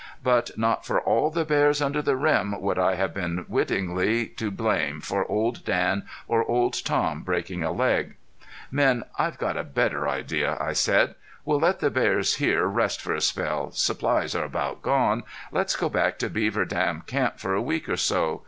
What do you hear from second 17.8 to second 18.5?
or so.